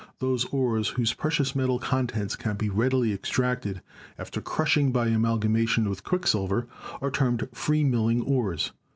Those 0.17 0.45
ores 0.45 0.87
whose 0.87 1.13
precious 1.13 1.55
metal 1.55 1.77
contents 1.77 2.35
can 2.35 2.55
be 2.57 2.71
readily 2.71 3.13
extracted 3.13 3.83
after 4.17 4.41
crushing, 4.41 4.91
by 4.91 5.09
amalgamation 5.09 5.87
with 5.87 6.03
quicksil 6.03 6.47
ver, 6.49 6.67
are 7.03 7.11
termed 7.11 7.47
'free 7.53 7.83
milling 7.83 8.23
ores.' 8.23 8.71